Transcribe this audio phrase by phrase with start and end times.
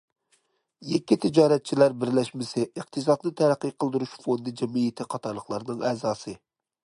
[0.91, 6.35] يەككە تىجارەتچىلەر بىرلەشمىسى، ئىقتىسادنى تەرەققىي قىلدۇرۇش فوندى جەمئىيىتى قاتارلىقلارنىڭ ئەزاسى.